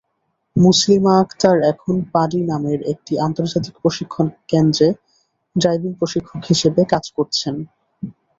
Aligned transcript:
মুসলিমা 0.55 1.13
আক্তার 1.23 1.57
এখন 1.71 1.95
পাডি 2.13 2.39
নামের 2.49 2.79
একটি 2.93 3.13
আন্তর্জাতিক 3.27 3.73
প্রশিক্ষণকেন্দ্রে 3.81 4.87
ডাইভিং 5.55 5.91
প্রশিক্ষক 5.99 6.41
হিসেবে 6.51 6.81
কাজ 6.93 7.05
করছেন। 7.17 7.55